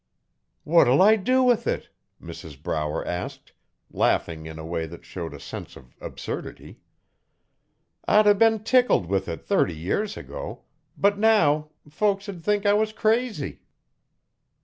'What'll 0.63 0.99
I 0.99 1.15
do 1.15 1.43
with 1.43 1.67
it?' 1.67 1.89
Mrs 2.19 2.59
Brower 2.59 3.05
asked, 3.05 3.53
laughing 3.91 4.47
in 4.47 4.57
a 4.57 4.65
way 4.65 4.87
that 4.87 5.05
showed 5.05 5.31
a 5.31 5.39
sense 5.39 5.75
of 5.75 5.95
absurdity. 6.01 6.79
'I'd 8.07 8.25
a 8.25 8.33
been 8.33 8.63
tickled 8.63 9.05
with 9.05 9.27
it 9.27 9.45
thirty 9.45 9.75
years 9.77 10.17
ago, 10.17 10.63
but 10.97 11.19
now 11.19 11.69
folks 11.87 12.27
'ud 12.27 12.41
think 12.43 12.65
I 12.65 12.73
was 12.73 12.93
crazy.' 12.93 13.61